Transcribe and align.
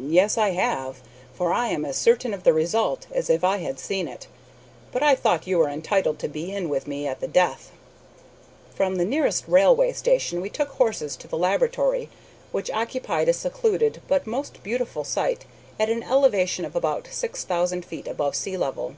"Yes, 0.00 0.38
I 0.38 0.50
have; 0.50 1.00
for 1.34 1.52
I 1.52 1.66
am 1.70 1.84
as 1.84 1.96
certain 1.96 2.32
of 2.32 2.44
the 2.44 2.52
result 2.52 3.08
as 3.10 3.28
if 3.28 3.42
I 3.42 3.56
had 3.56 3.80
seen 3.80 4.06
it, 4.06 4.28
but 4.92 5.02
I 5.02 5.16
thought 5.16 5.48
you 5.48 5.58
were 5.58 5.68
entitled 5.68 6.20
to 6.20 6.28
be 6.28 6.52
in 6.54 6.68
with 6.68 6.86
me 6.86 7.08
at 7.08 7.18
the 7.18 7.26
death." 7.26 7.72
From 8.72 8.94
the 8.98 9.04
nearest 9.04 9.48
railway 9.48 9.94
station 9.94 10.40
we 10.40 10.48
took 10.48 10.68
horses 10.68 11.16
to 11.16 11.26
the 11.26 11.36
laboratory, 11.36 12.08
which 12.52 12.70
occupied 12.70 13.28
a 13.28 13.32
secluded 13.32 14.00
but 14.06 14.28
most 14.28 14.62
beautiful 14.62 15.02
site 15.02 15.44
at 15.76 15.90
an 15.90 16.04
elevation 16.04 16.64
of 16.64 16.76
about 16.76 17.08
six 17.10 17.42
thousand 17.42 17.84
feet 17.84 18.06
above 18.06 18.36
sea 18.36 18.56
level. 18.56 18.94